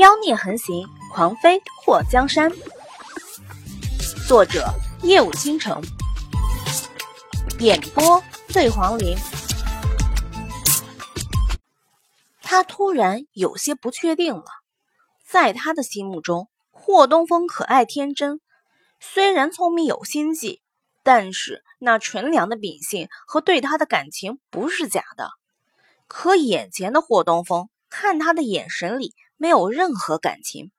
[0.00, 2.50] 妖孽横行，狂飞祸江山。
[4.26, 4.64] 作者：
[5.02, 5.78] 夜舞倾城，
[7.58, 9.14] 演播：醉黄林。
[12.40, 14.44] 他突然有些不确定了，
[15.22, 18.40] 在他的心目中，霍东风可爱天真，
[19.00, 20.62] 虽然聪明有心计，
[21.02, 25.28] 但是那纯良的秉性和对他的感情不是假的。
[26.06, 30.70] 可眼前的霍东风，看他的眼神里没有任何感情，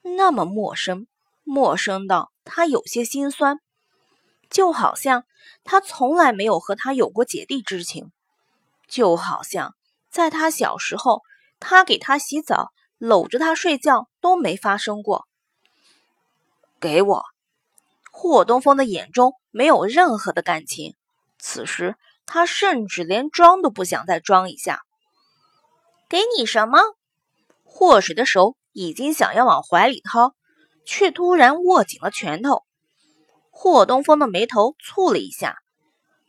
[0.00, 1.06] 那么陌生，
[1.44, 3.60] 陌生到他有些心酸，
[4.48, 5.26] 就好像
[5.64, 8.10] 他从来没有和他有过姐弟之情，
[8.88, 9.74] 就好像
[10.08, 11.20] 在他小时候，
[11.60, 15.26] 他给他洗澡、搂着他睡觉都没发生过。
[16.80, 17.22] 给我，
[18.10, 20.94] 霍东风的眼中没有任何的感情，
[21.38, 21.96] 此时。
[22.28, 24.82] 他甚至连装都不想再装一下。
[26.08, 26.80] 给你什么？
[27.78, 30.34] 祸水的手已经想要往怀里掏，
[30.86, 32.64] 却突然握紧了拳头。
[33.50, 35.58] 霍东风的眉头蹙了一下，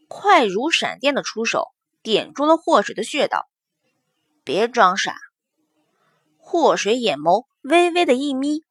[0.09, 1.69] 快如闪电的出手
[2.03, 3.47] 点住了祸水的穴道。
[4.44, 5.16] 别装傻！
[6.38, 8.66] 祸水眼眸微微的一眯。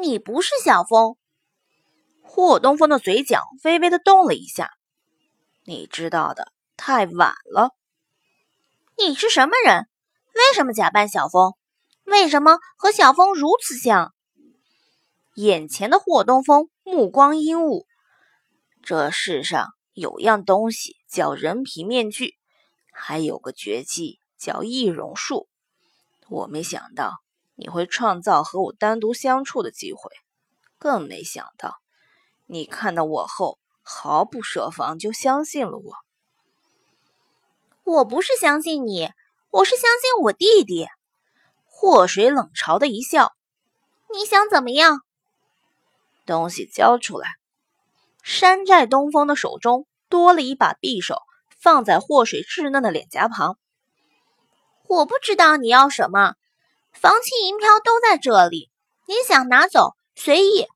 [0.00, 1.16] 你不是小风？
[2.22, 4.70] 霍东风的嘴角微微的动了一下。
[5.64, 7.70] 你知道的太晚了。
[8.96, 9.88] 你是什么人？
[10.34, 11.54] 为什么假扮小风？
[12.04, 14.14] 为什么和小风如此像？
[15.34, 17.86] 眼前的霍东风目光阴雾。
[18.82, 22.34] 这世上有样东西叫人皮面具，
[22.92, 25.48] 还有个绝技叫易容术。
[26.28, 27.20] 我没想到
[27.54, 30.10] 你会创造和我单独相处的机会，
[30.78, 31.76] 更没想到
[32.46, 33.58] 你看到我后。
[33.86, 35.92] 毫不设防就相信了我。
[37.84, 39.10] 我不是相信你，
[39.50, 40.86] 我是相信我弟弟。
[41.84, 43.34] 祸水冷嘲的一笑
[44.10, 45.02] ：“你想怎么样？
[46.24, 47.28] 东西交出来。”
[48.24, 51.20] 山寨东风的手中多了一把匕首，
[51.58, 53.58] 放在祸水稚嫩的脸颊旁。
[54.88, 56.36] 我不知道你要什么，
[56.94, 58.70] 房契银票都在这里，
[59.06, 60.66] 你想拿走随意。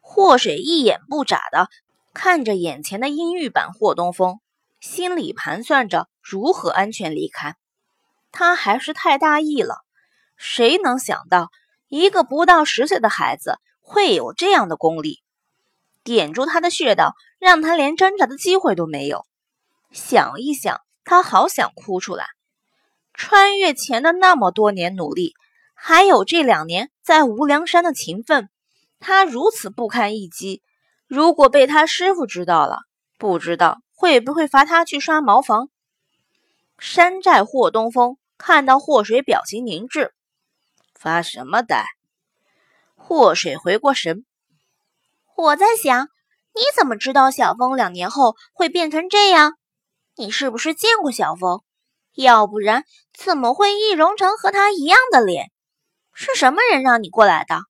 [0.00, 1.68] 祸水一眼不眨的。
[2.14, 4.40] 看着眼前的阴郁版霍东风，
[4.80, 7.54] 心里盘算着如何安全离开。
[8.30, 9.76] 他还是太大意了，
[10.36, 11.50] 谁能想到
[11.88, 15.22] 一个不到十岁的孩子会有这样的功力？
[16.04, 19.24] 点住他的穴道，让他连挣扎的机会都没有。
[19.92, 22.26] 想一想，他好想哭出来。
[23.14, 25.34] 穿越前的那么多年努力，
[25.74, 28.48] 还有这两年在无量山的勤奋，
[28.98, 30.62] 他如此不堪一击。
[31.06, 32.78] 如果被他师傅知道了，
[33.18, 35.68] 不知道会不会罚他去刷茅房。
[36.78, 40.12] 山寨霍东风看到祸水表情凝滞，
[41.02, 41.84] 发什么呆？
[42.94, 44.24] 祸水回过神，
[45.34, 46.06] 我在想，
[46.54, 49.58] 你怎么知道小风两年后会变成这样？
[50.14, 51.64] 你是不是见过小风？
[52.12, 55.50] 要不然怎么会易容成和他一样的脸？
[56.12, 57.62] 是什么人让你过来的？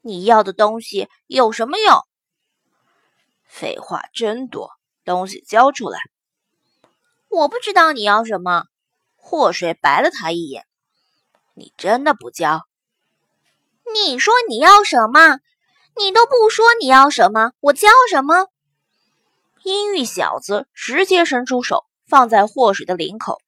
[0.00, 1.98] 你要的东西有什么用？
[3.44, 4.70] 废话真多，
[5.04, 5.98] 东西交出来！
[7.28, 8.66] 我不知道你要什么。
[9.16, 10.64] 祸水白了他一眼。
[11.54, 12.62] 你真的不交？
[13.94, 15.38] 你说你要什么？
[15.96, 18.48] 你都不说你要什么，我交什么？
[19.62, 23.40] 阴郁小子直接伸出手，放在祸水的领口。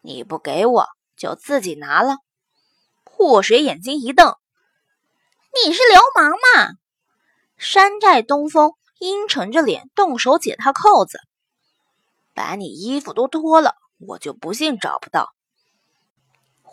[0.00, 2.16] 你不给我，就自己拿了。
[3.04, 4.36] 祸水眼睛一瞪
[5.64, 6.76] ：“你是流氓吗？”
[7.58, 8.72] 山寨东风。
[8.98, 11.20] 阴沉着脸动手解他扣子，
[12.32, 15.34] 把你衣服都脱了，我就不信找不到。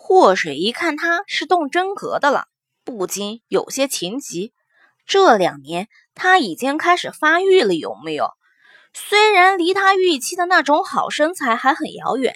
[0.05, 2.47] 祸水一看他是动真格的了，
[2.83, 4.51] 不禁有些情急。
[5.05, 8.31] 这两年他已经开始发育了，有没有？
[8.93, 12.35] 虽然离他预期的那种好身材还很遥远，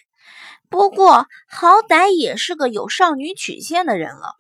[0.70, 4.36] 不过好歹也是个有少女曲线的人了。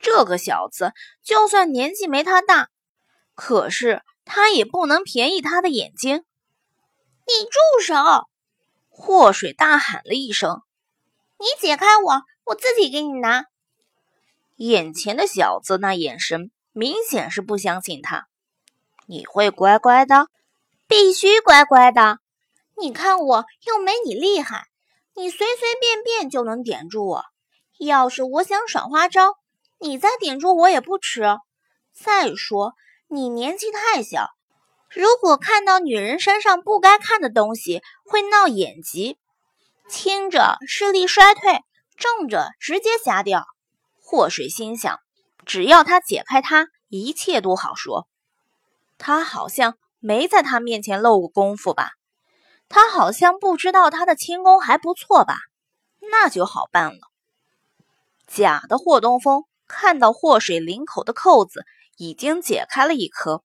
[0.00, 2.70] 这个小子就算年纪没他大，
[3.34, 4.02] 可是。
[4.26, 6.24] 他也不能便宜他的眼睛！
[7.26, 7.94] 你住手！
[8.88, 10.62] 祸水大喊了一声
[11.38, 13.44] ：“你解开我，我自己给你拿。”
[14.56, 18.28] 眼前的小子那眼神明显是不相信他。
[19.06, 20.28] 你会乖乖的？
[20.86, 22.18] 必须乖乖的！
[22.76, 24.66] 你看我又没你厉害，
[25.14, 27.24] 你随随便便就能点住我。
[27.78, 29.34] 要是我想耍花招，
[29.78, 31.22] 你再点住我也不迟。
[31.92, 32.74] 再说。
[33.06, 34.30] 你年纪太小，
[34.90, 39.18] 如果看到女人身上不该看的东西，会闹眼疾，
[39.88, 41.60] 轻者视力衰退，
[41.96, 43.44] 正着直接瞎掉。
[44.00, 45.00] 祸水心想，
[45.46, 48.06] 只要他解开它，一切都好说。
[48.98, 51.92] 他好像没在他面前露过功夫吧？
[52.68, 55.36] 他好像不知道他的轻功还不错吧？
[56.00, 56.98] 那就好办了。
[58.26, 61.64] 假的霍东风看到祸水领口的扣子
[61.96, 63.42] 已经解开了一颗，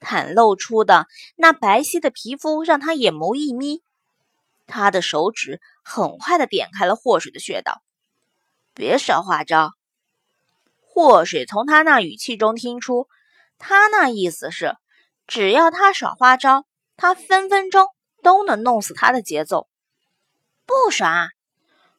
[0.00, 3.82] 袒露出的那白皙的皮肤让他眼眸一眯。
[4.70, 7.82] 他的手指很快的点开了祸水的穴道。
[8.72, 9.72] 别耍花招！
[10.80, 13.06] 祸水从他那语气中听出，
[13.58, 14.76] 他那意思是，
[15.26, 16.64] 只要他耍花招，
[16.96, 17.86] 他分分钟
[18.22, 19.68] 都能弄死他的节奏。
[20.64, 21.28] 不耍！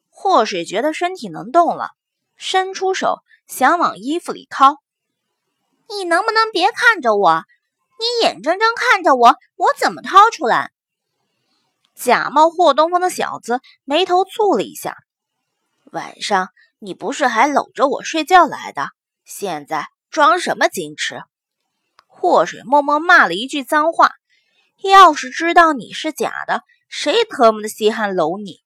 [0.08, 1.90] 祸水觉得身体能动了，
[2.36, 4.82] 伸出手想往衣服里掏。
[5.88, 7.44] 你能不能别看着我？
[7.98, 10.71] 你眼睁睁看着我，我怎么掏出来？
[12.02, 14.96] 假冒霍东风的小子眉头蹙了一下。
[15.92, 16.48] 晚上
[16.80, 18.88] 你不是还搂着我睡觉来的？
[19.24, 21.22] 现在装什么矜持？
[22.08, 24.10] 祸水默默骂了一句脏话。
[24.82, 28.60] 要是知道你是假的，谁特么的稀罕搂你？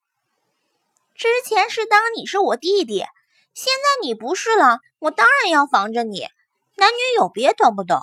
[1.14, 3.04] 之前是当你是我弟弟，
[3.52, 6.26] 现在你不是了，我当然要防着你。
[6.76, 8.00] 男女有别，懂不懂？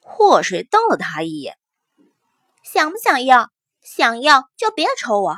[0.00, 1.56] 祸水瞪了他一眼，
[2.64, 3.53] 想不想要？
[3.84, 5.36] 想要就别抽我。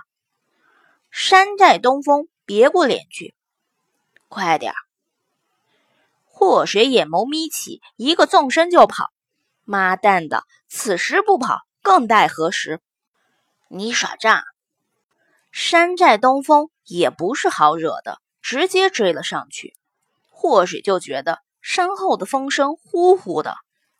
[1.10, 3.34] 山寨东风别过脸去，
[4.28, 4.76] 快点儿！
[6.24, 9.10] 祸水眼眸眯起，一个纵身就跑。
[9.64, 12.80] 妈蛋的，此时不跑更待何时？
[13.68, 14.44] 你耍诈！
[15.50, 19.74] 山寨东风也不是好惹的，直接追了上去。
[20.30, 23.56] 祸水就觉得身后的风声呼呼的，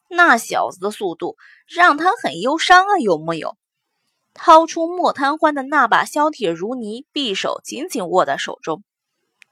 [0.09, 3.57] 那小子的速度让他很忧伤啊，有木有？
[4.39, 8.85] 掏出莫贪欢的那把削铁如泥匕首，紧紧握在手中。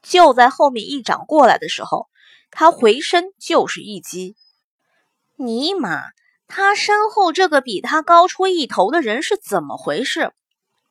[0.03, 2.07] 就在后面一掌过来的时候，
[2.51, 4.35] 他回身就是一击。
[5.37, 6.03] 尼玛，
[6.47, 10.31] 他身后这个比他高出一头的人是怎么回事？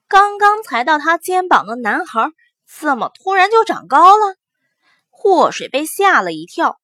[0.08, 2.30] 刚刚才到他肩膀的男孩，
[2.66, 4.34] 怎么突然就长高了？
[5.08, 6.80] 祸水被吓了一跳，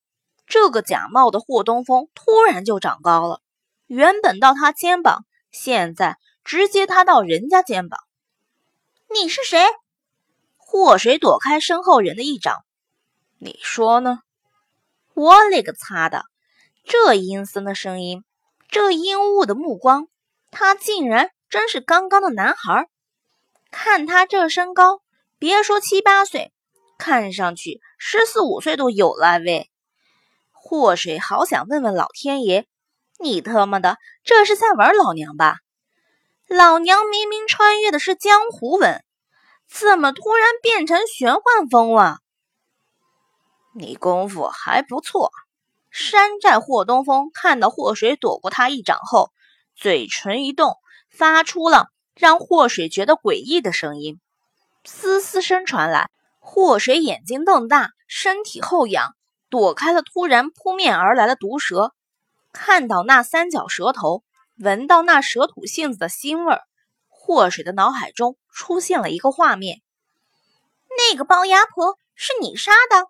[0.46, 3.40] 这个假冒的霍东风突然就长高了，
[3.88, 8.00] 原本到他肩膀，现在直接他到人家肩膀。
[9.12, 9.64] 你是谁？
[10.56, 12.64] 祸水躲开身后人的一掌。
[13.38, 14.20] 你说呢？
[15.14, 16.24] 我勒个擦的！
[16.84, 18.24] 这阴森的声音，
[18.68, 20.08] 这阴雾的目光，
[20.50, 22.88] 他竟然真是刚刚的男孩。
[23.70, 25.02] 看他这身高，
[25.38, 26.52] 别说七八岁，
[26.98, 29.70] 看上去十四五岁都有了喂！
[30.52, 32.66] 祸水好想问问老天爷，
[33.18, 35.56] 你他妈的这是在玩老娘吧？
[36.52, 39.04] 老娘明明穿越的是江湖文，
[39.68, 42.18] 怎么突然变成玄幻风了？
[43.72, 45.30] 你功夫还不错。
[45.92, 49.30] 山寨霍东风看到祸水躲过他一掌后，
[49.76, 50.74] 嘴唇一动，
[51.08, 51.86] 发出了。
[52.16, 54.20] 让祸水觉得诡异的声音，
[54.84, 56.10] 嘶嘶声传来。
[56.40, 59.14] 祸水眼睛瞪大，身体后仰，
[59.50, 61.94] 躲开了突然扑面而来的毒蛇。
[62.52, 64.24] 看到那三角蛇头，
[64.62, 66.62] 闻到那蛇吐信子的腥味儿，
[67.08, 69.80] 祸水的脑海中出现了一个画面：
[70.98, 73.06] 那个包牙婆是你杀的？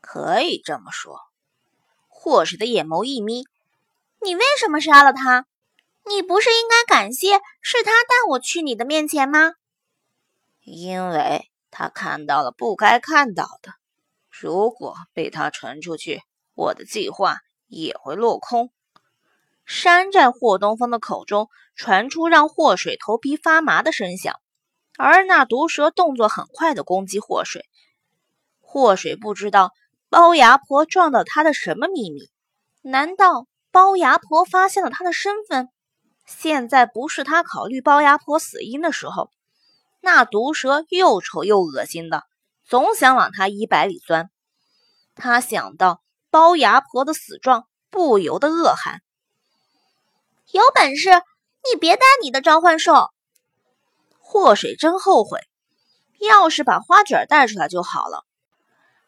[0.00, 1.18] 可以这么说。
[2.06, 3.44] 祸水的眼眸一眯
[4.22, 5.46] ：“你为什么杀了他？”
[6.06, 9.52] 你不是应该感谢是他带我去你的面前吗？
[10.60, 13.72] 因为他看到了不该看到的。
[14.30, 16.22] 如果被他传出去，
[16.54, 18.72] 我的计划也会落空。
[19.68, 24.34] 山寨霍东风的口中传出让祸水头皮发麻的声响，
[24.96, 27.66] 而那毒蛇动作很快的攻击祸水。
[28.60, 29.72] 祸水不知道
[30.08, 32.30] 包牙婆撞到他的什么秘密？
[32.80, 35.68] 难道包牙婆发现了他的身份？
[36.24, 39.30] 现在不是他考虑包牙婆死因的时候，
[40.00, 42.24] 那毒蛇又丑又恶心的，
[42.64, 44.30] 总想往他衣摆里钻。
[45.14, 49.02] 他想到包牙婆的死状，不由得恶寒
[50.52, 53.10] ：“有本事你别带你的召唤兽！”
[54.18, 55.40] 祸水真后悔，
[56.20, 58.24] 要是把花卷带出来就好了。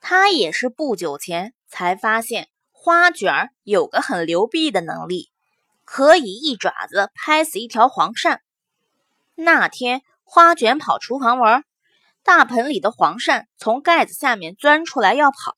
[0.00, 5.30] 他也是不久前才发现花卷有个很牛逼的能力。
[5.92, 8.38] 可以一爪子拍死一条黄鳝。
[9.35, 11.64] 那天花卷跑厨房玩，
[12.23, 15.56] 大盆里的黄鳝从盖子下面钻出来要跑，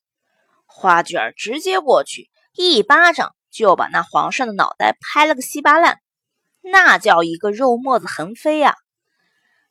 [0.65, 5.99] 花卷直接过去一巴掌就把那皇上的脑袋拍了个稀巴烂，
[6.61, 8.73] 那叫一个肉沫子横飞啊！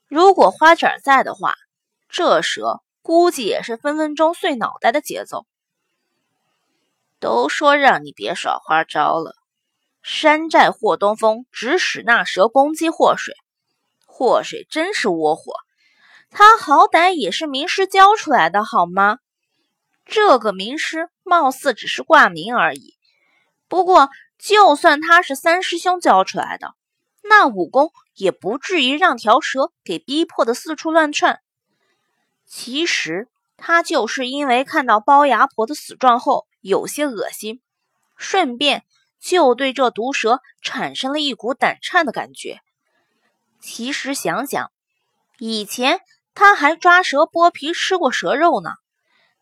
[0.07, 1.57] 如果花卷在的话，
[2.09, 5.47] 这蛇估计也是分分钟碎脑袋的节奏。
[7.19, 9.35] 都说让你别耍花招了。
[10.03, 13.35] 山寨霍东风指使那蛇攻击祸水，
[14.07, 15.55] 祸水真是窝火。
[16.31, 19.19] 他好歹也是名师教出来的，好吗？
[20.05, 22.97] 这个名师貌似只是挂名而已。
[23.73, 26.75] 不过，就算他是三师兄教出来的，
[27.23, 31.41] 那武功也不至于让条蛇给逼迫的四处乱窜。
[32.45, 37.63] 其实，他就是因为看到包牙婆的死状后有些恶心，
[38.15, 38.85] 顺便
[39.19, 42.61] 就对这毒蛇产生了一股胆颤的感觉。
[43.59, 44.71] 其实想想，
[45.39, 46.03] 以前
[46.35, 48.73] 他还抓蛇剥皮吃过蛇肉呢，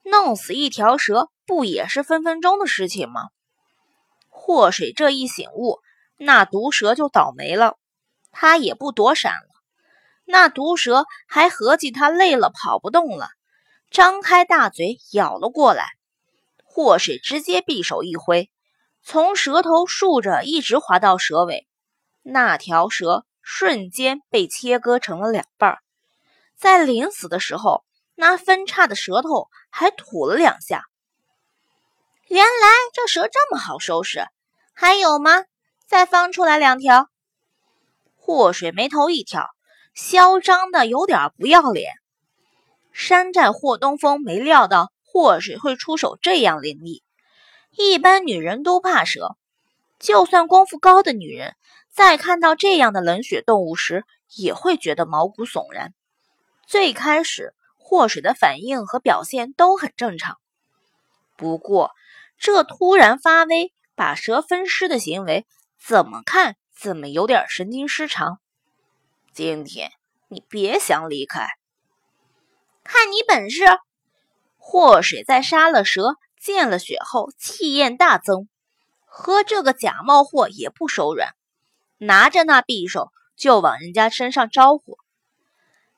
[0.04, 3.30] 弄死一条蛇不也是分分钟的事情吗？
[4.50, 5.78] 祸水这一醒悟，
[6.16, 7.78] 那毒蛇就倒霉了。
[8.32, 9.46] 他也不躲闪了，
[10.24, 13.28] 那毒蛇还合计他累了跑不动了，
[13.92, 15.86] 张开大嘴咬了过来。
[16.64, 18.50] 祸水直接匕首一挥，
[19.04, 21.68] 从蛇头竖着一直划到蛇尾，
[22.22, 25.78] 那条蛇瞬间被切割成了两半。
[26.56, 27.84] 在临死的时候，
[28.16, 30.86] 那分叉的舌头还吐了两下。
[32.26, 34.26] 原来这蛇这么好收拾，
[34.80, 35.44] 还有吗？
[35.86, 37.10] 再放出来两条。
[38.16, 39.46] 祸水眉头一挑，
[39.92, 41.92] 嚣张的有点不要脸。
[42.90, 47.02] 山寨霍东风没料到祸水会出手这样凌厉。
[47.76, 49.36] 一般女人都怕蛇，
[49.98, 51.56] 就算功夫高的女人，
[51.92, 55.92] 在看到这样的冷血动物时，也会觉得毛骨悚然。
[56.66, 60.38] 最开始，祸水的反应和表现都很正常，
[61.36, 61.90] 不过。
[62.38, 63.70] 这突然发威
[64.00, 65.46] 把蛇分尸的行为，
[65.78, 68.40] 怎么看怎么有点神经失常。
[69.34, 69.92] 今天
[70.28, 71.48] 你别想离开，
[72.82, 73.62] 看你本事！
[74.56, 78.48] 祸水在杀了蛇、见了血后，气焰大增，
[79.04, 81.34] 和这个假冒货也不手软，
[81.98, 84.96] 拿着那匕首就往人家身上招呼。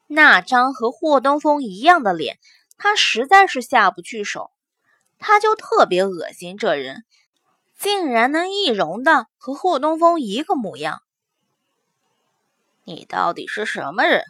[0.08, 2.40] 那张和霍东风一样的脸，
[2.78, 4.50] 他实在是下不去手。
[5.20, 7.04] 他就特别恶心，这人
[7.82, 11.02] 竟然能易容的和霍东风一个模样。
[12.84, 14.22] 你到底是什么人？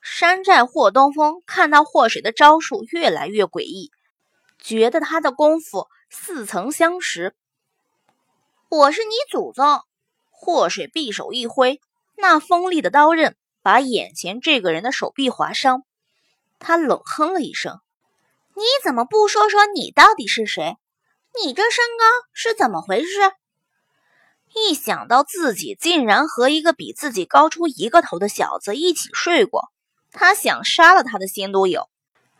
[0.00, 3.90] 山寨霍东风看到祸水的招数越来越诡异，
[4.58, 7.36] 觉得他的功夫似曾相识。
[8.70, 9.82] 我是你祖宗！
[10.30, 11.78] 祸水匕首一挥，
[12.16, 15.84] 那锋利的刀刃把眼前这个人的手臂划伤。
[16.58, 17.80] 他冷哼了一声。
[18.54, 20.78] 你怎么不说说你到底是谁？
[21.40, 23.08] 你这身高是怎么回事？
[24.54, 29.70] 一想到自己竟然和一个比自己高出一个头的小子一起睡过，
[30.10, 31.88] 他想杀了他的心都有。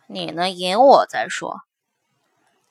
[0.07, 1.61] 你能赢我再说。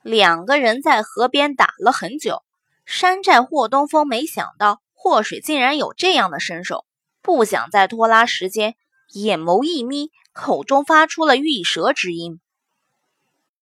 [0.03, 2.45] 两个人在河边打了很久，
[2.87, 6.85] 山寨霍东风没想到霍水竟然有这样的身手，
[7.21, 8.77] 不想再拖拉时间，
[9.13, 12.41] 眼眸一眯，口中发出了玉舌之音。